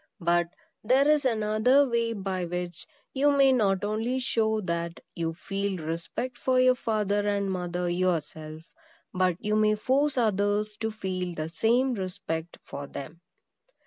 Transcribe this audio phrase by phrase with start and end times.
[0.19, 0.47] But
[0.83, 6.39] there is another way by which you may not only show that you feel respect
[6.39, 8.63] for your father and mother yourself,
[9.13, 13.21] but you may force others to feel the same respect for them.